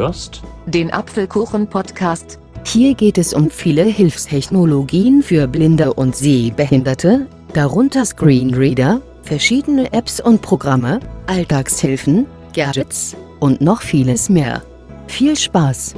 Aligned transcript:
hörst 0.00 0.42
den 0.64 0.90
Apfelkuchen-Podcast. 0.90 2.38
Hier 2.64 2.94
geht 2.94 3.18
es 3.18 3.34
um 3.34 3.50
viele 3.50 3.82
Hilfstechnologien 3.82 5.22
für 5.22 5.46
Blinde 5.46 5.92
und 5.92 6.16
Sehbehinderte, 6.16 7.26
darunter 7.52 8.06
Screenreader, 8.06 9.02
verschiedene 9.22 9.92
Apps 9.92 10.18
und 10.18 10.40
Programme, 10.40 11.00
Alltagshilfen, 11.26 12.26
Gadgets 12.54 13.14
und 13.40 13.60
noch 13.60 13.82
vieles 13.82 14.30
mehr. 14.30 14.62
Viel 15.06 15.36
Spaß! 15.36 15.94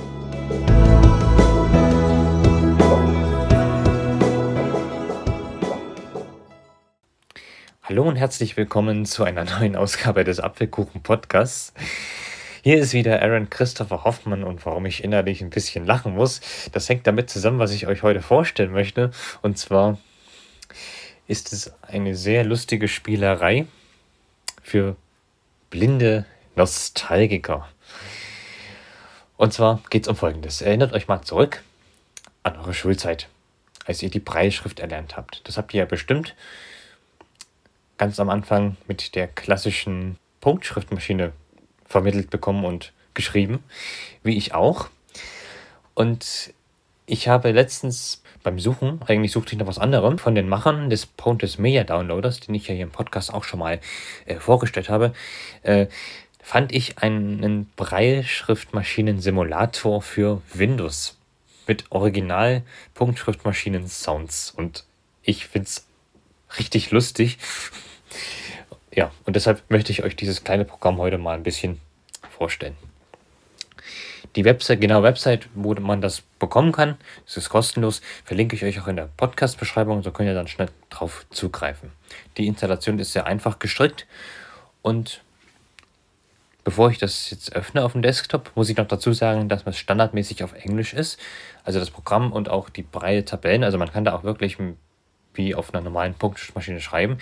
Hallo 7.85 8.09
und 8.09 8.17
herzlich 8.17 8.57
willkommen 8.57 9.05
zu 9.07 9.23
einer 9.23 9.45
neuen 9.45 9.77
Ausgabe 9.77 10.25
des 10.25 10.41
Apfelkuchen 10.41 11.03
Podcasts. 11.03 11.73
Hier 12.65 12.79
ist 12.79 12.93
wieder 12.93 13.21
Aaron 13.21 13.51
Christopher 13.51 14.05
Hoffmann 14.05 14.45
und 14.45 14.65
warum 14.65 14.87
ich 14.87 15.03
innerlich 15.03 15.43
ein 15.43 15.51
bisschen 15.51 15.85
lachen 15.85 16.15
muss, 16.15 16.41
das 16.71 16.89
hängt 16.89 17.09
damit 17.09 17.29
zusammen, 17.29 17.59
was 17.59 17.73
ich 17.73 17.89
euch 17.89 18.05
heute 18.05 18.23
vorstellen 18.23 18.71
möchte. 18.71 19.11
Und 19.43 19.59
zwar 19.59 19.99
ist 21.27 21.53
es 21.53 21.73
eine 21.83 22.15
sehr 22.15 22.45
lustige 22.45 22.87
Spielerei 22.87 23.67
für 24.63 24.95
blinde 25.71 26.25
Nostalgiker. 26.55 27.69
Und 29.37 29.53
zwar 29.53 29.83
geht 29.91 30.05
es 30.05 30.09
um 30.09 30.15
Folgendes. 30.15 30.63
Erinnert 30.63 30.93
euch 30.93 31.09
mal 31.09 31.23
zurück 31.23 31.65
an 32.45 32.57
eure 32.57 32.75
Schulzeit, 32.75 33.29
als 33.87 34.05
ihr 34.05 34.11
die 34.11 34.21
Breitschrift 34.21 34.79
erlernt 34.79 35.17
habt. 35.17 35.41
Das 35.49 35.57
habt 35.57 35.75
ihr 35.75 35.81
ja 35.81 35.85
bestimmt 35.85 36.37
ganz 37.99 38.21
am 38.21 38.31
Anfang 38.31 38.77
mit 38.87 39.17
der 39.17 39.27
klassischen 39.27 40.17
Punktschriftmaschine 40.41 41.33
vermittelt 41.93 42.31
bekommen 42.31 42.65
und 42.65 42.93
geschrieben, 43.15 43.63
wie 44.23 44.37
ich 44.37 44.55
auch. 44.55 44.89
Und 45.95 46.53
ich 47.07 47.29
habe 47.29 47.53
letztens 47.53 48.23
beim 48.43 48.59
Suchen, 48.59 49.01
eigentlich 49.07 49.31
suchte 49.31 49.53
ich 49.53 49.59
noch 49.59 49.69
was 49.69 49.79
anderem, 49.79 50.19
von 50.19 50.35
den 50.35 50.49
Machern 50.49 50.91
des 50.91 51.07
Pontes 51.07 51.59
Media 51.59 51.85
Downloaders, 51.85 52.41
den 52.41 52.57
ich 52.57 52.67
ja 52.67 52.75
hier 52.75 52.83
im 52.85 52.91
Podcast 52.91 53.33
auch 53.33 53.45
schon 53.45 53.61
mal 53.61 53.79
äh, 54.25 54.35
vorgestellt 54.37 54.89
habe, 54.89 55.13
äh, 55.63 55.87
fand 56.43 56.73
ich 56.73 56.99
einen 56.99 57.71
Breilschriftmaschinen-Simulator 57.77 60.03
für 60.03 60.43
Windows 60.53 61.17
mit 61.69 61.85
Original 61.91 62.63
Punktschriftmaschinen-Sounds. 62.95 64.53
Und 64.57 64.85
ich 65.23 65.47
finde 65.47 65.69
es 65.69 65.87
richtig 66.59 66.91
lustig. 66.91 67.39
Ja, 68.95 69.11
und 69.25 69.37
deshalb 69.37 69.63
möchte 69.71 69.91
ich 69.91 70.03
euch 70.03 70.17
dieses 70.17 70.45
kleine 70.45 70.65
Programm 70.65 70.99
heute 70.99 71.17
mal 71.17 71.35
ein 71.35 71.43
bisschen 71.43 71.81
vorstellen. 72.31 72.77
Die 74.37 74.45
Website, 74.45 74.81
genau 74.81 75.03
Website, 75.03 75.49
wo 75.55 75.75
man 75.75 76.01
das 76.01 76.23
bekommen 76.39 76.73
kann, 76.73 76.97
es 77.27 77.37
ist 77.37 77.51
kostenlos, 77.51 78.01
verlinke 78.25 78.57
ich 78.57 78.65
euch 78.65 78.81
auch 78.81 78.89
in 78.89 78.97
der 78.97 79.09
Podcast-Beschreibung, 79.17 80.03
so 80.03 80.11
könnt 80.11 80.29
ihr 80.29 80.35
dann 80.35 80.49
schnell 80.49 80.69
drauf 80.89 81.27
zugreifen. 81.31 81.91
Die 82.37 82.47
Installation 82.47 82.99
ist 82.99 83.13
sehr 83.13 83.27
einfach 83.27 83.59
gestrickt 83.59 84.07
und 84.81 85.23
bevor 86.65 86.91
ich 86.91 86.99
das 86.99 87.31
jetzt 87.31 87.55
öffne 87.55 87.85
auf 87.85 87.93
dem 87.93 88.03
Desktop, 88.03 88.53
muss 88.55 88.71
ich 88.71 88.77
noch 88.77 88.89
dazu 88.89 89.13
sagen, 89.13 89.49
dass 89.49 89.67
es 89.67 89.77
standardmäßig 89.77 90.45
auf 90.45 90.55
Englisch 90.55 90.95
ist. 90.95 91.19
Also 91.65 91.79
das 91.79 91.91
Programm 91.91 92.33
und 92.33 92.49
auch 92.49 92.71
die 92.71 92.83
breite 92.83 93.25
Tabellen, 93.25 93.65
also 93.65 93.77
man 93.77 93.93
kann 93.93 94.05
da 94.05 94.15
auch 94.15 94.23
wirklich 94.23 94.57
wie 95.35 95.55
auf 95.55 95.75
einer 95.75 95.83
normalen 95.83 96.15
Punktmaschine 96.15 96.81
schreiben. 96.81 97.19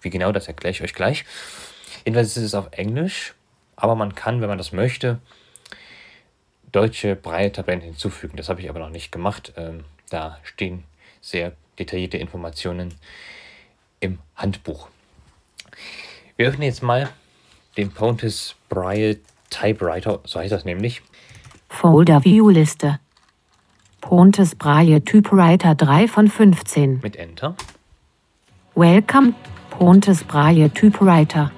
Wie 0.00 0.10
genau, 0.10 0.32
das 0.32 0.48
erkläre 0.48 0.72
ich 0.72 0.82
euch 0.82 0.94
gleich. 0.94 1.24
Jedenfalls 2.04 2.36
ist 2.36 2.42
es 2.42 2.54
auf 2.54 2.68
Englisch, 2.72 3.34
aber 3.74 3.94
man 3.94 4.14
kann, 4.14 4.40
wenn 4.40 4.48
man 4.48 4.58
das 4.58 4.72
möchte, 4.72 5.18
deutsche 6.72 7.16
Breite-Tabellen 7.16 7.80
hinzufügen. 7.80 8.36
Das 8.36 8.48
habe 8.48 8.60
ich 8.60 8.70
aber 8.70 8.78
noch 8.78 8.90
nicht 8.90 9.10
gemacht. 9.10 9.52
Ähm, 9.56 9.84
da 10.10 10.38
stehen 10.42 10.84
sehr 11.20 11.52
detaillierte 11.78 12.16
Informationen 12.16 12.94
im 14.00 14.18
Handbuch. 14.36 14.88
Wir 16.36 16.48
öffnen 16.48 16.62
jetzt 16.62 16.82
mal 16.82 17.08
den 17.76 17.90
Pontus 17.90 18.56
Braille 18.68 19.18
Typewriter, 19.50 20.20
so 20.24 20.38
heißt 20.38 20.52
das 20.52 20.64
nämlich. 20.64 21.02
Folder 21.68 22.24
View 22.24 22.48
Liste. 22.50 23.00
Pontes 24.00 24.54
Braille 24.54 25.02
Typewriter 25.02 25.74
3 25.74 26.08
von 26.08 26.28
15. 26.28 27.00
Mit 27.02 27.16
Enter. 27.16 27.56
Welcome 28.74 29.34
Pontes 29.78 30.24
Braille 30.24 30.70
Typewriter. 30.70 31.50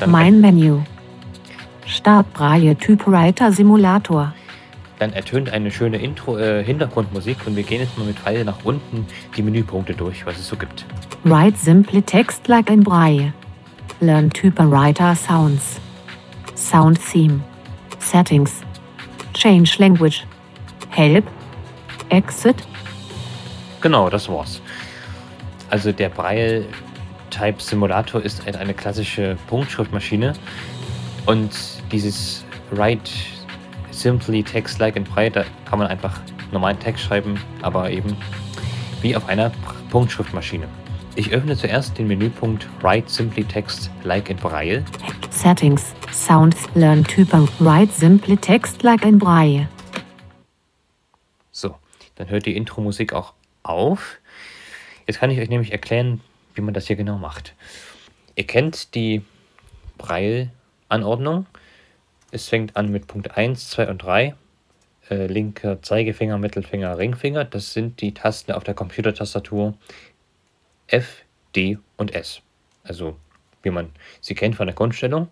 Dann 0.00 0.10
Mein 0.10 0.40
Menü. 0.40 0.80
Start 1.86 2.32
Braille 2.32 2.74
Typewriter 2.76 3.52
Simulator. 3.52 4.34
Dann 4.98 5.12
ertönt 5.12 5.48
eine 5.52 5.70
schöne 5.70 5.98
Intro, 5.98 6.38
äh, 6.38 6.64
Hintergrundmusik 6.64 7.46
und 7.46 7.54
wir 7.54 7.62
gehen 7.62 7.82
jetzt 7.82 7.96
mal 7.96 8.04
mit 8.04 8.18
Pfeil 8.18 8.44
nach 8.44 8.64
unten 8.64 9.06
die 9.36 9.42
Menüpunkte 9.42 9.94
durch, 9.94 10.26
was 10.26 10.38
es 10.38 10.48
so 10.48 10.56
gibt. 10.56 10.84
Write 11.22 11.56
simply 11.56 12.02
text 12.02 12.48
like 12.48 12.68
in 12.68 12.82
Braille. 12.82 13.32
Learn 14.00 14.28
Typewriter 14.30 15.14
sounds. 15.14 15.80
Sound 16.56 16.98
theme. 17.12 17.44
Settings. 18.00 18.62
Change 19.34 19.78
language. 19.78 20.26
Help. 20.88 21.24
Exit. 22.08 22.56
Genau, 23.80 24.10
das 24.10 24.28
war's. 24.28 24.60
Also 25.70 25.92
der 25.92 26.08
Braille 26.08 26.66
Type 27.30 27.62
Simulator 27.62 28.20
ist 28.20 28.44
halt 28.44 28.56
eine 28.56 28.74
klassische 28.74 29.36
Punktschriftmaschine 29.46 30.34
und 31.26 31.50
dieses 31.90 32.44
Write 32.70 33.10
Simply 33.90 34.42
Text 34.42 34.78
Like 34.78 34.96
in 34.96 35.04
Braille, 35.04 35.30
da 35.30 35.44
kann 35.68 35.78
man 35.78 35.88
einfach 35.88 36.20
normalen 36.52 36.78
Text 36.78 37.04
schreiben, 37.04 37.40
aber 37.62 37.90
eben 37.90 38.16
wie 39.02 39.16
auf 39.16 39.28
einer 39.28 39.50
Punktschriftmaschine. 39.90 40.68
Ich 41.16 41.30
öffne 41.32 41.56
zuerst 41.56 41.98
den 41.98 42.06
Menüpunkt 42.06 42.66
Write 42.82 43.08
Simply 43.08 43.44
Text 43.44 43.90
Like 44.04 44.30
in 44.30 44.36
Braille. 44.36 44.84
Settings. 45.30 45.94
Sound. 46.12 46.56
Learn 46.74 47.04
Typen. 47.04 47.48
Write 47.60 47.92
simply 47.92 48.36
text 48.36 48.82
like 48.82 49.04
in 49.04 49.18
Braille. 49.18 49.68
So, 51.50 51.76
dann 52.16 52.28
hört 52.28 52.46
die 52.46 52.56
Intro-Musik 52.56 53.12
auch 53.12 53.32
auf. 53.62 54.18
Jetzt 55.06 55.20
kann 55.20 55.30
ich 55.30 55.38
euch 55.38 55.48
nämlich 55.48 55.72
erklären, 55.72 56.20
wie 56.54 56.60
man 56.60 56.74
das 56.74 56.86
hier 56.86 56.96
genau 56.96 57.18
macht. 57.18 57.54
Ihr 58.34 58.46
kennt 58.46 58.94
die 58.94 59.22
Braille-Anordnung. 59.98 61.46
Es 62.30 62.48
fängt 62.48 62.76
an 62.76 62.90
mit 62.90 63.06
Punkt 63.06 63.36
1, 63.36 63.70
2 63.70 63.88
und 63.88 63.98
3. 64.02 64.34
Äh, 65.08 65.26
linker 65.26 65.82
Zeigefinger, 65.82 66.38
Mittelfinger, 66.38 66.96
Ringfinger. 66.96 67.44
Das 67.44 67.72
sind 67.72 68.00
die 68.00 68.14
Tasten 68.14 68.52
auf 68.52 68.64
der 68.64 68.74
Computertastatur 68.74 69.74
F, 70.86 71.24
D 71.54 71.78
und 71.96 72.14
S. 72.14 72.42
Also 72.84 73.16
wie 73.62 73.70
man 73.70 73.90
sie 74.20 74.34
kennt 74.34 74.56
von 74.56 74.66
der 74.66 74.74
Grundstellung. 74.74 75.28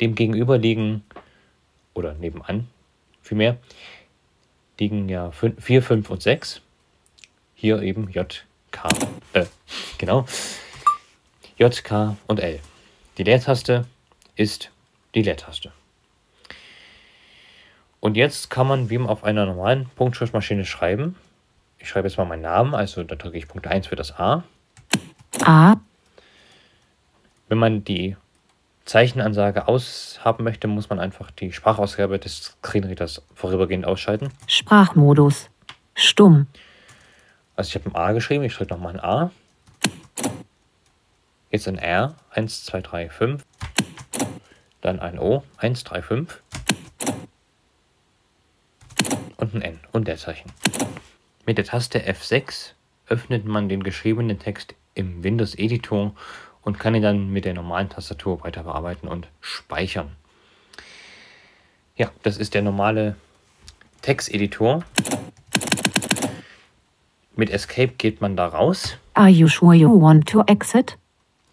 Dem 0.00 0.14
gegenüber 0.14 0.58
liegen, 0.58 1.04
oder 1.94 2.14
nebenan 2.14 2.68
vielmehr, 3.22 3.58
liegen 4.78 5.08
ja 5.08 5.30
4, 5.30 5.82
5 5.82 6.10
und 6.10 6.22
6. 6.22 6.60
Hier 7.54 7.80
eben 7.82 8.10
J, 8.10 8.44
K, 8.72 8.88
äh, 9.34 9.46
genau. 9.98 10.26
J, 11.58 11.84
K 11.84 12.16
und 12.26 12.40
L. 12.40 12.58
Die 13.18 13.22
Leertaste 13.22 13.86
ist 14.34 14.70
die 15.14 15.22
Leertaste. 15.22 15.70
Und 18.00 18.16
jetzt 18.16 18.50
kann 18.50 18.66
man 18.66 18.90
wie 18.90 18.98
auf 18.98 19.22
einer 19.22 19.46
normalen 19.46 19.88
Punktschriftmaschine 19.94 20.64
schreiben. 20.64 21.14
Ich 21.78 21.88
schreibe 21.88 22.08
jetzt 22.08 22.16
mal 22.16 22.24
meinen 22.24 22.42
Namen, 22.42 22.74
also 22.74 23.04
da 23.04 23.14
drücke 23.14 23.38
ich 23.38 23.46
Punkt 23.46 23.66
1 23.68 23.86
für 23.86 23.96
das 23.96 24.18
A. 24.18 24.42
A. 25.44 25.76
Wenn 27.48 27.58
man 27.58 27.84
die 27.84 28.16
Zeichenansage 28.84 29.68
aushaben 29.68 30.42
möchte, 30.42 30.66
muss 30.66 30.90
man 30.90 30.98
einfach 30.98 31.30
die 31.30 31.52
Sprachausgabe 31.52 32.18
des 32.18 32.56
Screenreaders 32.58 33.22
vorübergehend 33.34 33.84
ausschalten. 33.84 34.30
Sprachmodus. 34.46 35.48
Stumm. 35.94 36.46
Also 37.62 37.78
ich 37.78 37.84
habe 37.84 37.94
ein 37.94 37.94
A 37.94 38.10
geschrieben, 38.10 38.42
ich 38.42 38.52
schreibe 38.52 38.74
nochmal 38.74 38.94
ein 38.94 39.04
A. 39.04 39.30
Jetzt 41.52 41.68
ein 41.68 41.78
R, 41.78 42.16
1, 42.30 42.64
2, 42.64 42.80
3, 42.80 43.08
5. 43.08 43.44
Dann 44.80 44.98
ein 44.98 45.16
O, 45.16 45.44
1, 45.58 45.84
3, 45.84 46.02
5. 46.02 46.42
Und 49.36 49.54
ein 49.54 49.62
N 49.62 49.78
und 49.92 50.08
Leerzeichen. 50.08 50.50
Mit 51.46 51.56
der 51.56 51.64
Taste 51.64 52.00
F6 52.00 52.72
öffnet 53.06 53.44
man 53.44 53.68
den 53.68 53.84
geschriebenen 53.84 54.40
Text 54.40 54.74
im 54.96 55.22
Windows 55.22 55.54
Editor 55.54 56.16
und 56.62 56.80
kann 56.80 56.96
ihn 56.96 57.02
dann 57.02 57.30
mit 57.30 57.44
der 57.44 57.54
normalen 57.54 57.90
Tastatur 57.90 58.42
weiter 58.42 58.64
bearbeiten 58.64 59.06
und 59.06 59.28
speichern. 59.40 60.16
Ja, 61.94 62.10
das 62.24 62.38
ist 62.38 62.54
der 62.54 62.62
normale 62.62 63.14
Texteditor. 64.00 64.82
Mit 67.34 67.50
Escape 67.50 67.92
geht 67.96 68.20
man 68.20 68.36
da 68.36 68.46
raus. 68.46 68.96
Are 69.14 69.28
you 69.28 69.48
sure 69.48 69.74
you 69.74 69.88
want 69.88 70.28
to 70.28 70.42
exit? 70.46 70.98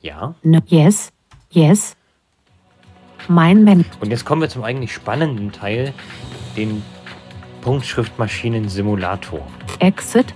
Ja. 0.01 0.35
No. 0.43 0.59
Yes. 0.67 1.11
Yes. 1.51 1.95
Mein 3.27 3.63
Men. 3.63 3.85
Und 4.01 4.11
jetzt 4.11 4.25
kommen 4.25 4.41
wir 4.41 4.49
zum 4.49 4.63
eigentlich 4.63 4.93
spannenden 4.93 5.51
Teil, 5.51 5.93
den 6.57 6.81
Punktschriftmaschinen-Simulator. 7.61 9.45
Exit. 9.79 10.33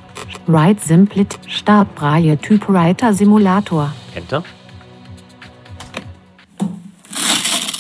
Write 0.48 0.82
Simplit. 0.82 1.38
Startbraille 1.48 2.38
Typewriter 2.38 3.14
Simulator. 3.14 3.94
Enter. 4.16 4.44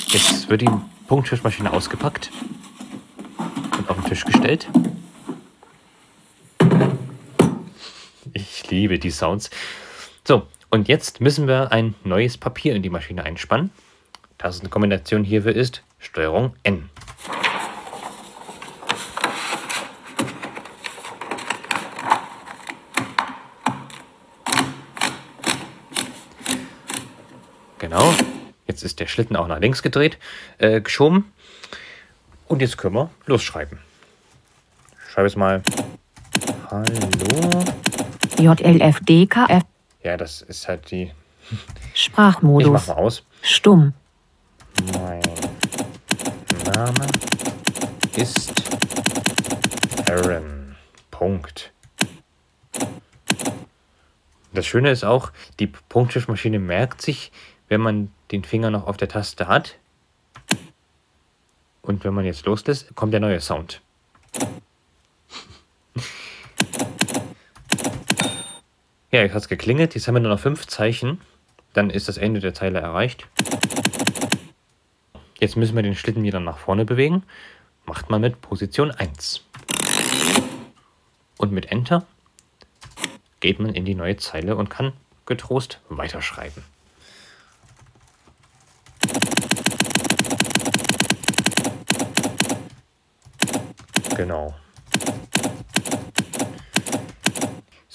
Jetzt 0.07 0.49
wird 0.49 0.61
die 0.61 0.69
Punktschriftmaschine 1.07 1.71
ausgepackt 1.71 2.29
und 3.77 3.89
auf 3.89 3.95
den 3.95 4.05
Tisch 4.05 4.25
gestellt. 4.25 4.67
Liebe 8.73 8.99
die 8.99 9.11
Sounds. 9.11 9.49
So, 10.27 10.47
und 10.69 10.87
jetzt 10.87 11.21
müssen 11.21 11.47
wir 11.47 11.71
ein 11.71 11.95
neues 12.03 12.37
Papier 12.37 12.75
in 12.75 12.81
die 12.81 12.89
Maschine 12.89 13.23
einspannen. 13.23 13.71
Tastenkombination 14.37 15.23
hierfür 15.23 15.55
ist 15.55 15.83
Steuerung 15.99 16.55
N. 16.63 16.89
Genau. 27.77 28.13
Jetzt 28.65 28.81
ist 28.83 28.99
der 28.99 29.07
Schlitten 29.07 29.35
auch 29.35 29.47
nach 29.47 29.59
links 29.59 29.83
gedreht, 29.83 30.17
äh, 30.57 30.81
geschoben. 30.81 31.31
Und 32.47 32.61
jetzt 32.61 32.77
können 32.77 32.95
wir 32.95 33.11
losschreiben. 33.25 33.79
Ich 35.05 35.11
schreibe 35.11 35.27
jetzt 35.27 35.37
mal 35.37 35.61
Hallo. 36.71 37.92
JLFDKF. 38.39 39.63
Ja, 40.03 40.17
das 40.17 40.41
ist 40.41 40.67
halt 40.67 40.91
die. 40.91 41.11
Ich 41.93 42.03
Sprachmodus. 42.03 42.69
mach 42.69 42.87
mal 42.87 42.93
aus. 43.01 43.23
Stumm. 43.41 43.93
Mein 44.93 45.21
Name 46.73 47.07
ist 48.15 48.51
Aaron. 50.09 50.75
Punkt. 51.11 51.71
Das 54.53 54.65
Schöne 54.67 54.91
ist 54.91 55.03
auch, 55.03 55.31
die 55.59 55.67
Punktschriftmaschine 55.67 56.59
merkt 56.59 57.01
sich, 57.01 57.31
wenn 57.69 57.81
man 57.81 58.11
den 58.31 58.43
Finger 58.43 58.69
noch 58.69 58.87
auf 58.87 58.97
der 58.97 59.07
Taste 59.07 59.47
hat. 59.47 59.77
Und 61.81 62.03
wenn 62.03 62.13
man 62.13 62.25
jetzt 62.25 62.45
loslässt, 62.45 62.95
kommt 62.95 63.13
der 63.13 63.19
neue 63.19 63.41
Sound. 63.41 63.81
Ja, 69.13 69.21
jetzt 69.21 69.35
hat 69.35 69.43
es 69.43 69.47
geklingelt. 69.47 69.93
Jetzt 69.93 70.07
haben 70.07 70.15
wir 70.15 70.21
nur 70.21 70.31
noch 70.31 70.39
fünf 70.39 70.65
Zeichen. 70.65 71.21
Dann 71.73 71.91
ist 71.91 72.07
das 72.07 72.17
Ende 72.17 72.39
der 72.39 72.55
Zeile 72.55 72.79
erreicht. 72.79 73.27
Jetzt 75.39 75.55
müssen 75.55 75.75
wir 75.75 75.83
den 75.83 75.93
Schlitten 75.93 76.23
wieder 76.23 76.39
nach 76.39 76.57
vorne 76.57 76.83
bewegen. 76.83 77.21
Macht 77.85 78.09
man 78.09 78.21
mit 78.21 78.41
Position 78.41 78.89
1. 78.89 79.45
Und 81.37 81.51
mit 81.51 81.71
Enter 81.71 82.07
geht 83.39 83.59
man 83.59 83.75
in 83.75 83.85
die 83.85 83.93
neue 83.93 84.17
Zeile 84.17 84.55
und 84.55 84.71
kann 84.71 84.93
getrost 85.27 85.79
weiterschreiben. 85.89 86.63
Genau. 94.17 94.55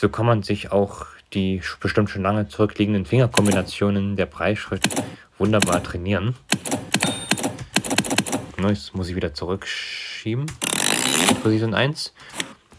So 0.01 0.09
kann 0.09 0.27
man 0.27 0.45
sich 0.45 0.71
auch 0.71 1.07
die 1.35 1.61
bestimmt 1.81 2.09
schon 2.09 2.23
lange 2.23 2.47
zurückliegenden 2.47 3.05
Fingerkombinationen 3.05 4.15
der 4.15 4.27
Breitschrift 4.27 4.87
wunderbar 5.39 5.83
trainieren. 5.83 6.37
Jetzt 8.63 8.95
muss 8.95 9.09
ich 9.09 9.17
wieder 9.17 9.35
zurückschieben. 9.35 10.47
Position 11.43 11.75
1. 11.75 12.15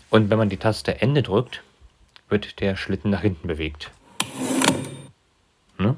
Und 0.10 0.30
wenn 0.30 0.38
man 0.38 0.48
die 0.48 0.56
Taste 0.56 1.02
Ende 1.02 1.22
drückt, 1.22 1.62
wird 2.30 2.62
der 2.62 2.78
Schlitten 2.78 3.12
nach 3.12 3.22
hinten 3.22 3.50
bewegt. 3.50 3.92
Ne? 5.78 5.98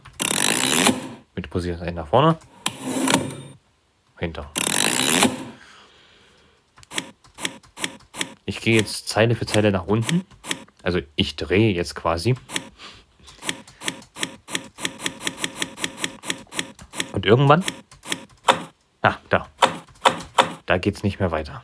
Mit 1.36 1.52
Position 1.52 1.88
1 1.88 1.96
nach 1.96 2.08
vorne. 2.08 2.40
Hinter. 4.18 4.50
Ich 8.46 8.60
gehe 8.60 8.80
jetzt 8.80 9.08
Zeile 9.08 9.36
für 9.36 9.46
Zeile 9.46 9.72
nach 9.72 9.86
unten. 9.86 10.26
Also 10.84 11.00
ich 11.16 11.36
drehe 11.36 11.74
jetzt 11.74 11.96
quasi. 11.96 12.36
Und 17.14 17.26
irgendwann. 17.26 17.64
Ah, 19.02 19.16
da. 19.30 19.48
Da 20.66 20.78
geht 20.78 20.96
es 20.96 21.04
nicht 21.04 21.20
mehr 21.20 21.32
weiter. 21.32 21.64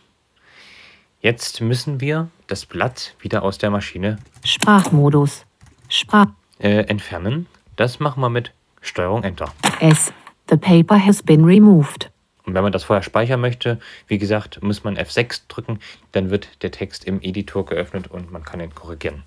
Jetzt 1.21 1.61
müssen 1.61 1.99
wir 2.01 2.29
das 2.47 2.65
Blatt 2.65 3.15
wieder 3.19 3.43
aus 3.43 3.57
der 3.57 3.69
Maschine 3.69 4.19
Sprachmodus. 4.43 5.45
Sprach. 5.89 6.27
äh, 6.59 6.81
entfernen. 6.81 7.47
Das 7.75 7.99
machen 7.99 8.21
wir 8.21 8.29
mit 8.29 8.51
Steuerung 8.81 9.23
Enter. 9.23 9.53
S. 9.79 10.11
The 10.49 10.57
paper 10.57 11.03
has 11.03 11.21
been 11.21 11.43
removed. 11.43 12.09
Und 12.47 12.53
wenn 12.53 12.63
man 12.63 12.71
das 12.71 12.85
vorher 12.85 13.03
speichern 13.03 13.41
möchte, 13.41 13.77
wie 14.07 14.17
gesagt, 14.17 14.63
muss 14.63 14.85
man 14.85 14.97
F6 14.97 15.41
drücken, 15.49 15.79
dann 16.13 16.29
wird 16.29 16.63
der 16.63 16.71
Text 16.71 17.03
im 17.03 17.21
Editor 17.21 17.65
geöffnet 17.65 18.07
und 18.07 18.31
man 18.31 18.43
kann 18.43 18.61
ihn 18.61 18.73
korrigieren. 18.73 19.23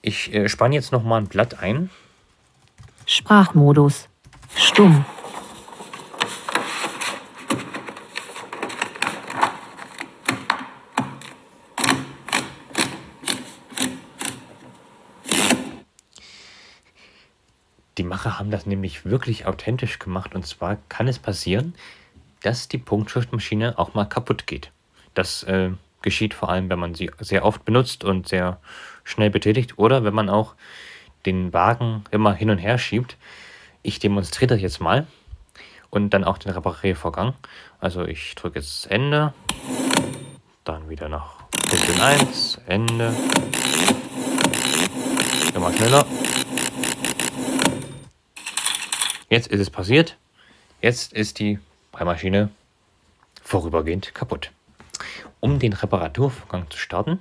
Ich 0.00 0.32
äh, 0.32 0.48
spanne 0.48 0.74
jetzt 0.74 0.92
nochmal 0.92 1.20
ein 1.20 1.28
Blatt 1.28 1.60
ein. 1.60 1.90
Sprachmodus. 3.04 4.08
Stumm. 4.56 5.04
Die 17.98 18.02
Macher 18.02 18.38
haben 18.38 18.50
das 18.50 18.66
nämlich 18.66 19.04
wirklich 19.04 19.46
authentisch 19.46 19.98
gemacht. 19.98 20.34
Und 20.34 20.46
zwar 20.46 20.78
kann 20.88 21.08
es 21.08 21.18
passieren, 21.18 21.74
dass 22.42 22.68
die 22.68 22.78
Punktschriftmaschine 22.78 23.78
auch 23.78 23.94
mal 23.94 24.04
kaputt 24.04 24.46
geht. 24.46 24.70
Das 25.14 25.44
äh, 25.44 25.70
geschieht 26.02 26.34
vor 26.34 26.48
allem, 26.48 26.68
wenn 26.68 26.78
man 26.78 26.94
sie 26.94 27.10
sehr 27.20 27.44
oft 27.44 27.64
benutzt 27.64 28.04
und 28.04 28.28
sehr 28.28 28.58
schnell 29.04 29.30
betätigt 29.30 29.78
oder 29.78 30.04
wenn 30.04 30.14
man 30.14 30.28
auch 30.28 30.54
den 31.24 31.52
Wagen 31.52 32.04
immer 32.10 32.34
hin 32.34 32.50
und 32.50 32.58
her 32.58 32.78
schiebt. 32.78 33.16
Ich 33.82 33.98
demonstriere 33.98 34.54
das 34.54 34.60
jetzt 34.60 34.80
mal 34.80 35.06
und 35.90 36.10
dann 36.10 36.24
auch 36.24 36.38
den 36.38 36.52
Repariervorgang. 36.52 37.34
Also 37.80 38.04
ich 38.04 38.34
drücke 38.34 38.58
jetzt 38.58 38.90
Ende, 38.90 39.32
dann 40.64 40.88
wieder 40.88 41.08
nach 41.08 41.44
Position 41.68 42.00
1, 42.00 42.60
Ende, 42.66 43.14
immer 45.54 45.72
schneller. 45.72 46.04
Jetzt 49.34 49.48
ist 49.48 49.58
es 49.58 49.68
passiert. 49.68 50.16
Jetzt 50.80 51.12
ist 51.12 51.40
die 51.40 51.58
Breimaschine 51.90 52.50
vorübergehend 53.42 54.14
kaputt. 54.14 54.52
Um 55.40 55.58
den 55.58 55.72
Reparaturvorgang 55.72 56.70
zu 56.70 56.78
starten, 56.78 57.20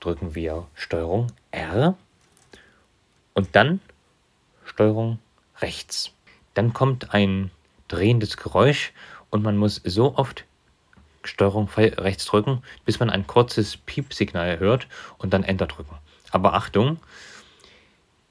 drücken 0.00 0.34
wir 0.34 0.66
Steuerung 0.74 1.28
R 1.52 1.96
und 3.32 3.54
dann 3.54 3.78
Steuerung 4.64 5.20
rechts. 5.60 6.10
Dann 6.54 6.72
kommt 6.72 7.14
ein 7.14 7.52
drehendes 7.86 8.36
Geräusch 8.36 8.92
und 9.30 9.44
man 9.44 9.56
muss 9.56 9.80
so 9.84 10.16
oft 10.16 10.46
Steuerung 11.22 11.68
rechts 11.76 12.24
drücken, 12.24 12.64
bis 12.84 12.98
man 12.98 13.08
ein 13.08 13.28
kurzes 13.28 13.76
Piepsignal 13.76 14.58
hört 14.58 14.88
und 15.16 15.32
dann 15.32 15.44
Enter 15.44 15.68
drücken. 15.68 15.94
Aber 16.32 16.54
Achtung, 16.54 16.98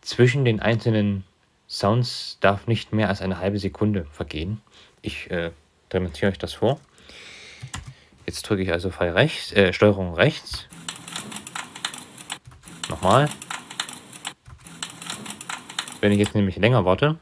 zwischen 0.02 0.44
den 0.44 0.60
einzelnen 0.60 1.24
Sounds 1.68 2.38
darf 2.42 2.68
nicht 2.68 2.94
mehr 2.94 3.10
als 3.10 3.22
eine 3.22 3.40
halbe 3.40 3.60
Sekunde 3.60 4.06
vergehen. 4.12 4.62
Ich 5.02 5.30
äh, 5.32 5.52
demonstriere 5.92 6.32
euch 6.32 6.38
das 6.38 6.54
vor. 6.54 6.80
Jetzt 8.26 8.44
drücke 8.44 8.64
ich 8.64 8.72
also 8.72 8.90
Pfeil 8.90 9.12
rechts, 9.12 9.52
äh, 9.54 9.74
Steuerung 9.74 10.14
rechts. 10.14 10.68
Nochmal. 12.90 13.30
Wenn 16.02 16.12
ich 16.12 16.20
jetzt 16.20 16.36
nämlich 16.36 16.56
länger 16.58 16.86
warte, 16.86 17.18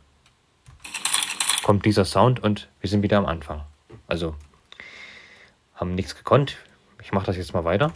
kommt 1.63 1.85
dieser 1.85 2.05
Sound 2.05 2.43
und 2.43 2.69
wir 2.81 2.89
sind 2.89 3.01
wieder 3.01 3.17
am 3.17 3.25
Anfang. 3.25 3.63
Also 4.07 4.35
haben 5.75 5.95
nichts 5.95 6.15
gekonnt. 6.15 6.57
Ich 7.01 7.11
mache 7.11 7.25
das 7.25 7.37
jetzt 7.37 7.53
mal 7.53 7.63
weiter. 7.63 7.93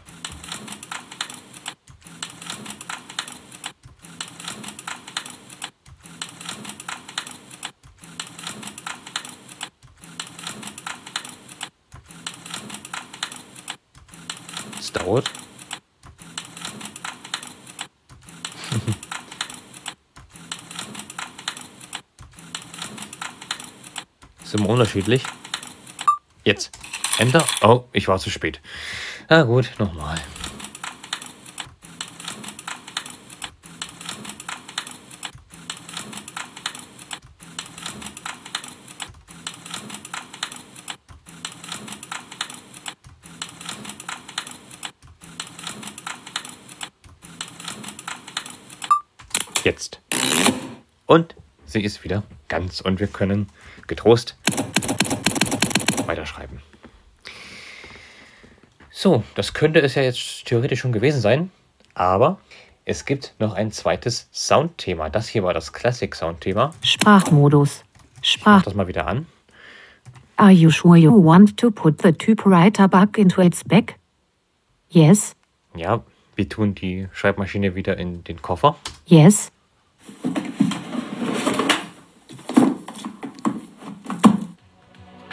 Es 14.79 14.91
dauert. 14.91 15.29
Ist 24.43 24.55
immer 24.55 24.69
unterschiedlich. 24.69 25.23
Jetzt. 26.43 26.71
Enter. 27.17 27.45
Oh, 27.61 27.85
ich 27.91 28.07
war 28.07 28.19
zu 28.19 28.29
spät. 28.29 28.61
Na 29.29 29.43
gut, 29.43 29.71
nochmal. 29.79 30.17
Jetzt. 49.67 49.99
Und 51.07 51.35
sie 51.65 51.83
ist 51.83 52.05
wieder 52.05 52.23
ganz 52.47 52.79
und 52.79 53.01
wir 53.01 53.07
können 53.07 53.49
getrost 53.85 54.37
weiterschreiben. 56.05 56.61
So, 58.89 59.25
das 59.35 59.53
könnte 59.53 59.81
es 59.81 59.95
ja 59.95 60.03
jetzt 60.03 60.45
theoretisch 60.45 60.79
schon 60.79 60.93
gewesen 60.93 61.19
sein, 61.19 61.51
aber 61.95 62.39
es 62.85 63.03
gibt 63.03 63.33
noch 63.39 63.55
ein 63.55 63.73
zweites 63.73 64.29
Soundthema. 64.31 65.09
Das 65.09 65.27
hier 65.27 65.43
war 65.43 65.53
das 65.53 65.73
Classic 65.73 66.15
Soundthema. 66.15 66.73
Sprachmodus. 66.81 67.83
Ich 68.21 68.37
mach 68.37 68.59
Sprach. 68.59 68.63
das 68.63 68.73
mal 68.73 68.87
wieder 68.87 69.05
an. 69.05 69.25
Are 70.37 70.51
you 70.51 70.69
sure 70.69 70.95
you 70.95 71.11
want 71.11 71.57
to 71.57 71.71
put 71.71 72.01
the 72.01 72.13
typewriter 72.13 72.87
back 72.87 73.17
into 73.17 73.41
its 73.41 73.65
bag? 73.65 73.95
Yes. 74.87 75.35
Ja, 75.75 76.05
wir 76.37 76.47
tun 76.47 76.73
die 76.73 77.09
Schreibmaschine 77.11 77.75
wieder 77.75 77.97
in 77.97 78.23
den 78.23 78.41
Koffer. 78.41 78.77
Yes. 79.07 79.51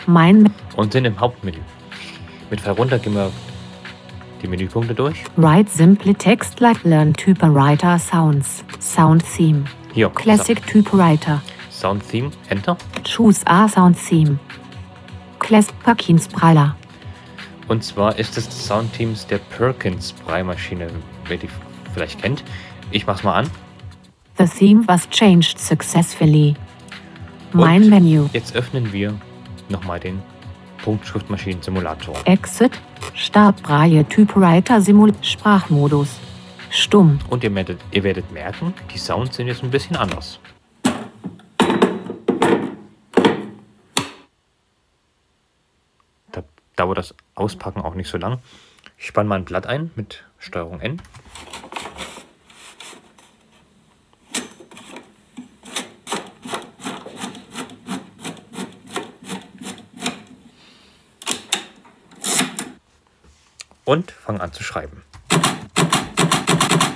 Mein 0.06 0.52
und 0.76 0.92
sind 0.92 1.04
im 1.06 1.18
Hauptmenü. 1.18 1.58
Mit 2.50 2.60
Fall 2.60 2.74
runter 2.74 2.98
gehen 2.98 3.14
wir 3.14 3.30
die 4.42 4.48
Menüpunkte 4.48 4.94
durch. 4.94 5.24
Write 5.36 5.70
simply 5.70 6.14
text 6.14 6.60
like 6.60 6.82
learn 6.84 7.14
typewriter 7.14 7.98
sounds. 7.98 8.64
Sound 8.80 9.24
theme. 9.36 9.64
Hier, 9.94 10.10
Classic 10.10 10.64
typewriter. 10.66 11.40
Sa- 11.70 11.88
Sound 11.88 12.08
Theme, 12.08 12.30
Enter. 12.48 12.76
Choose 13.04 13.42
a 13.46 13.68
sound 13.68 13.96
theme. 13.98 14.38
Classic 15.38 15.74
Perkins 15.82 16.28
Praller. 16.28 16.76
Und 17.68 17.82
zwar 17.84 18.16
ist 18.18 18.38
es 18.38 18.46
das 18.48 18.66
Soundteams 18.66 19.26
der 19.26 19.38
Perkins 19.38 20.12
Breimaschine, 20.12 20.88
wer 21.26 21.36
die 21.36 21.48
vielleicht 21.92 22.22
kennt. 22.22 22.42
Ich 22.90 23.06
mach's 23.06 23.22
mal 23.22 23.34
an. 23.34 23.50
The 24.36 24.46
theme 24.46 24.84
was 24.88 25.08
changed 25.10 25.60
successfully. 25.60 26.56
Mein 27.52 27.88
Menu. 27.88 28.28
Jetzt 28.32 28.56
öffnen 28.56 28.92
wir 28.92 29.14
nochmal 29.68 30.00
den 30.00 30.20
Punktschriftmaschinen-Simulator. 30.82 32.16
Exit. 32.24 32.72
Startbraille 33.14 34.04
Typewriter 34.08 34.80
Simul 34.80 35.12
Sprachmodus. 35.22 36.18
Stumm. 36.70 37.20
Und 37.30 37.44
ihr 37.44 37.54
werdet, 37.54 37.80
ihr 37.92 38.02
werdet 38.02 38.32
merken, 38.32 38.74
die 38.92 38.98
Sounds 38.98 39.36
sind 39.36 39.46
jetzt 39.46 39.62
ein 39.62 39.70
bisschen 39.70 39.94
anders. 39.94 40.40
Da 46.32 46.42
dauert 46.74 46.98
das 46.98 47.14
Auspacken 47.36 47.82
auch 47.82 47.94
nicht 47.94 48.10
so 48.10 48.18
lang. 48.18 48.40
Ich 48.98 49.06
spanne 49.06 49.28
mal 49.28 49.36
ein 49.36 49.44
Blatt 49.44 49.68
ein 49.68 49.92
mit 49.94 50.24
Steuerung 50.38 50.80
N. 50.80 51.00
Und 63.84 64.10
fange 64.10 64.40
an 64.40 64.52
zu 64.52 64.62
schreiben. 64.62 65.02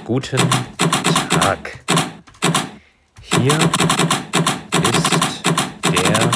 Guten 0.05 0.41
Tag. 1.29 1.85
Hier 3.21 3.53
ist 3.53 5.43
der 5.85 6.31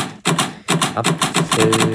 Apfelkuchen. 0.95 1.91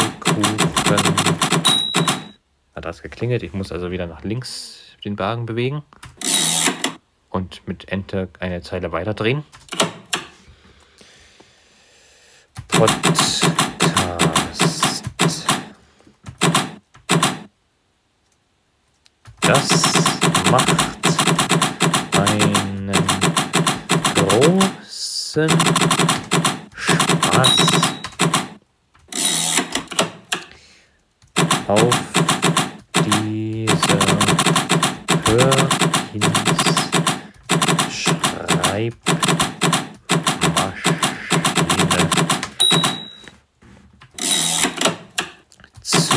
Hat 2.76 2.86
das 2.86 3.04
geklingelt? 3.04 3.44
Ich 3.44 3.54
muss 3.54 3.72
also 3.72 3.92
wieder 3.92 4.08
nach 4.08 4.24
links 4.24 4.96
den 5.06 5.20
Wagen 5.20 5.46
bewegen 5.46 5.84
und 7.30 7.68
mit 7.68 7.90
Enter 7.90 8.28
eine 8.40 8.64
Zeile 8.64 8.92
weiter 8.92 9.14
drehen. 9.14 9.44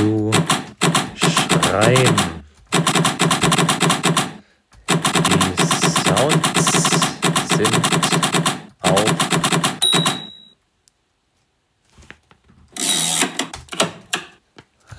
Zu 0.00 0.30
schreiben. 1.14 2.16
Die 4.88 5.52
Sounds 5.90 6.72
sind 7.50 7.80
auch 8.80 9.04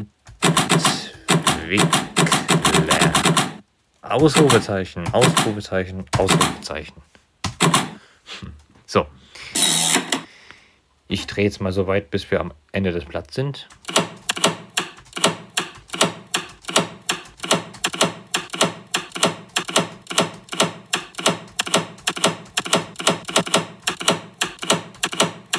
Ausrufezeichen, 4.01 5.13
Ausrufezeichen, 5.13 6.05
Ausrufezeichen. 6.17 6.95
Hm. 8.39 8.53
So. 8.85 9.05
Ich 11.07 11.27
drehe 11.27 11.45
jetzt 11.45 11.61
mal 11.61 11.71
so 11.71 11.87
weit, 11.87 12.09
bis 12.09 12.29
wir 12.31 12.39
am 12.39 12.53
Ende 12.71 12.91
des 12.91 13.05
Blatts 13.05 13.35
sind. 13.35 13.67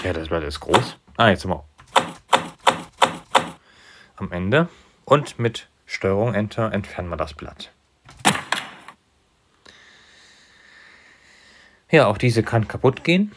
Ja, 0.05 0.13
das 0.13 0.29
Blatt 0.29 0.43
ist 0.43 0.61
groß. 0.61 0.98
Ah, 1.21 1.31
jetzt 1.31 1.49
wir 1.49 1.65
am 4.15 4.31
Ende. 4.31 4.69
Und 5.05 5.41
mit 5.41 5.69
Steuerung 5.85 6.33
Enter 6.33 6.73
entfernen 6.73 7.09
wir 7.09 7.17
das 7.17 7.35
Blatt. 7.35 7.73
Ja, 11.91 12.07
auch 12.07 12.19
diese 12.19 12.45
kann 12.45 12.69
kaputt 12.69 13.03
gehen, 13.03 13.33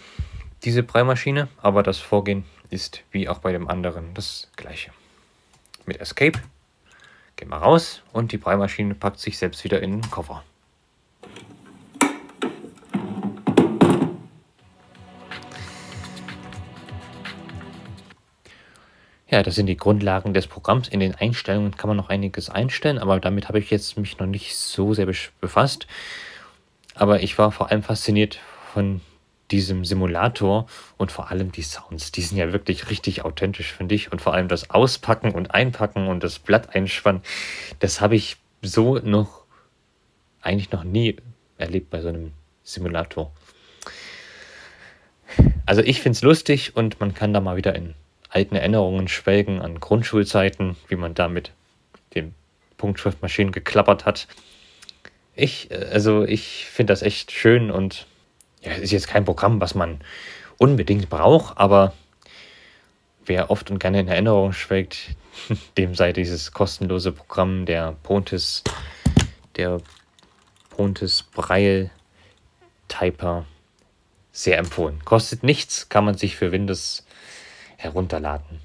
diese 0.63 0.83
Breimaschine, 0.83 1.47
aber 1.57 1.81
das 1.81 1.97
Vorgehen 1.97 2.45
ist 2.69 3.01
wie 3.09 3.27
auch 3.27 3.39
bei 3.39 3.51
dem 3.51 3.67
anderen 3.67 4.13
das 4.13 4.51
gleiche. 4.57 4.91
Mit 5.87 5.99
Escape 5.99 6.39
gehen 7.35 7.49
wir 7.49 7.57
raus 7.57 8.03
und 8.13 8.31
die 8.31 8.37
Breimaschine 8.37 8.93
packt 8.93 9.17
sich 9.17 9.39
selbst 9.39 9.63
wieder 9.63 9.81
in 9.81 10.01
den 10.01 10.11
Koffer. 10.11 10.43
Ja, 19.31 19.43
das 19.43 19.55
sind 19.55 19.67
die 19.67 19.77
Grundlagen 19.77 20.33
des 20.33 20.45
Programms. 20.45 20.89
In 20.89 20.99
den 20.99 21.15
Einstellungen 21.15 21.77
kann 21.77 21.87
man 21.87 21.95
noch 21.95 22.09
einiges 22.09 22.49
einstellen, 22.49 22.97
aber 22.97 23.17
damit 23.21 23.47
habe 23.47 23.59
ich 23.59 23.69
jetzt 23.69 23.97
mich 23.97 24.19
noch 24.19 24.27
nicht 24.27 24.57
so 24.57 24.93
sehr 24.93 25.05
befasst. 25.05 25.87
Aber 26.95 27.23
ich 27.23 27.37
war 27.37 27.53
vor 27.53 27.71
allem 27.71 27.81
fasziniert 27.81 28.39
von 28.73 28.99
diesem 29.49 29.85
Simulator 29.85 30.65
und 30.97 31.13
vor 31.13 31.31
allem 31.31 31.53
die 31.53 31.61
Sounds. 31.61 32.11
Die 32.11 32.21
sind 32.21 32.37
ja 32.37 32.51
wirklich 32.51 32.89
richtig 32.89 33.23
authentisch, 33.23 33.71
finde 33.71 33.95
ich. 33.95 34.11
Und 34.11 34.21
vor 34.21 34.33
allem 34.33 34.49
das 34.49 34.69
Auspacken 34.69 35.31
und 35.31 35.53
Einpacken 35.53 36.07
und 36.07 36.25
das 36.25 36.37
Blatt 36.39 36.75
einspannen, 36.75 37.21
das 37.79 38.01
habe 38.01 38.17
ich 38.17 38.35
so 38.61 38.95
noch 38.97 39.45
eigentlich 40.41 40.73
noch 40.73 40.83
nie 40.83 41.15
erlebt 41.57 41.89
bei 41.89 42.01
so 42.01 42.09
einem 42.09 42.33
Simulator. 42.63 43.31
Also 45.65 45.81
ich 45.81 46.01
finde 46.01 46.17
es 46.17 46.21
lustig 46.21 46.75
und 46.75 46.99
man 46.99 47.13
kann 47.13 47.31
da 47.31 47.39
mal 47.39 47.55
wieder 47.55 47.73
in 47.75 47.95
alten 48.31 48.55
Erinnerungen 48.55 49.07
schwelgen 49.07 49.61
an 49.61 49.79
Grundschulzeiten, 49.79 50.77
wie 50.87 50.95
man 50.95 51.13
da 51.13 51.27
mit 51.27 51.51
den 52.15 52.33
Punktschriftmaschinen 52.77 53.51
geklappert 53.51 54.05
hat. 54.05 54.27
Ich, 55.35 55.69
äh, 55.69 55.89
also 55.91 56.23
ich 56.23 56.65
finde 56.65 56.93
das 56.93 57.03
echt 57.03 57.31
schön 57.31 57.69
und 57.69 58.07
ja, 58.61 58.71
es 58.71 58.79
ist 58.79 58.91
jetzt 58.91 59.07
kein 59.07 59.25
Programm, 59.25 59.61
was 59.61 59.75
man 59.75 59.99
unbedingt 60.57 61.09
braucht, 61.09 61.57
aber 61.57 61.93
wer 63.25 63.51
oft 63.51 63.69
und 63.69 63.79
gerne 63.79 63.99
in 63.99 64.07
Erinnerung 64.07 64.53
schwelgt, 64.53 65.15
dem 65.77 65.93
sei 65.93 66.13
dieses 66.13 66.53
kostenlose 66.53 67.11
Programm 67.11 67.65
der 67.65 67.95
Pontis, 68.03 68.63
der 69.57 69.81
Pontis 70.69 71.23
Braille 71.23 71.91
Typer 72.87 73.45
sehr 74.31 74.57
empfohlen. 74.57 75.03
Kostet 75.03 75.43
nichts, 75.43 75.89
kann 75.89 76.05
man 76.05 76.17
sich 76.17 76.35
für 76.37 76.51
Windows 76.51 77.05
herunterladen. 77.83 78.59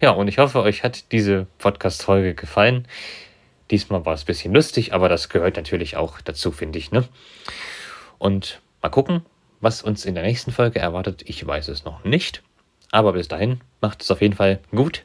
Ja, 0.00 0.10
und 0.10 0.28
ich 0.28 0.38
hoffe, 0.38 0.62
euch 0.62 0.82
hat 0.82 1.12
diese 1.12 1.46
Podcast-Folge 1.58 2.34
gefallen. 2.34 2.88
Diesmal 3.70 4.04
war 4.04 4.14
es 4.14 4.22
ein 4.22 4.26
bisschen 4.26 4.52
lustig, 4.52 4.92
aber 4.92 5.08
das 5.08 5.28
gehört 5.28 5.56
natürlich 5.56 5.96
auch 5.96 6.20
dazu, 6.20 6.50
finde 6.50 6.78
ich. 6.78 6.90
Ne? 6.90 7.04
Und 8.18 8.60
mal 8.82 8.88
gucken, 8.88 9.24
was 9.60 9.82
uns 9.82 10.04
in 10.04 10.14
der 10.14 10.24
nächsten 10.24 10.50
Folge 10.50 10.80
erwartet. 10.80 11.22
Ich 11.26 11.46
weiß 11.46 11.68
es 11.68 11.84
noch 11.84 12.04
nicht. 12.04 12.42
Aber 12.90 13.12
bis 13.12 13.28
dahin 13.28 13.60
macht 13.80 14.02
es 14.02 14.10
auf 14.10 14.20
jeden 14.20 14.34
Fall 14.34 14.60
gut. 14.70 15.04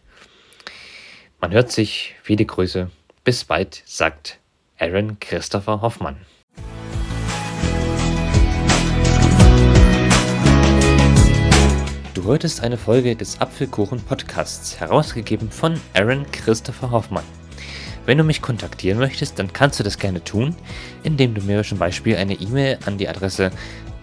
Man 1.40 1.52
hört 1.52 1.72
sich. 1.72 2.16
Viele 2.24 2.46
Grüße. 2.46 2.90
Bis 3.24 3.46
bald, 3.46 3.84
sagt 3.86 4.40
Aaron 4.80 5.20
Christopher 5.20 5.82
Hoffmann. 5.82 6.18
Du 12.28 12.34
hörtest 12.34 12.62
eine 12.62 12.78
Folge 12.78 13.16
des 13.16 13.40
Apfelkuchen 13.40 14.02
Podcasts, 14.02 14.82
herausgegeben 14.82 15.50
von 15.50 15.80
Aaron 15.94 16.30
Christopher 16.34 16.92
Hoffmann. 16.92 17.24
Wenn 18.06 18.18
du 18.18 18.26
mich 18.26 18.42
kontaktieren 18.42 19.00
möchtest, 19.00 19.40
dann 19.40 19.54
kannst 19.54 19.80
du 19.80 19.86
das 19.86 19.98
gerne 19.98 20.22
tun, 20.22 20.54
indem 21.04 21.34
du 21.34 21.42
mir 21.42 21.64
zum 21.64 21.78
Beispiel 21.78 22.18
eine 22.18 22.34
E-Mail 22.34 22.80
an 22.86 22.98
die 22.98 23.08
Adresse 23.08 23.52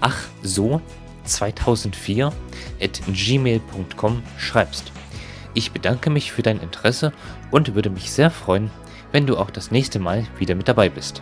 achso2004 0.00 2.33
at 2.81 3.02
gmail.com 3.07 4.23
schreibst. 4.38 4.90
Ich 5.52 5.73
bedanke 5.73 6.09
mich 6.09 6.33
für 6.33 6.40
dein 6.40 6.61
Interesse 6.61 7.12
und 7.50 7.75
würde 7.75 7.90
mich 7.90 8.11
sehr 8.11 8.31
freuen, 8.31 8.71
wenn 9.12 9.26
du 9.26 9.37
auch 9.37 9.50
das 9.50 9.71
nächste 9.71 9.99
Mal 9.99 10.26
wieder 10.38 10.54
mit 10.54 10.66
dabei 10.66 10.88
bist. 10.88 11.21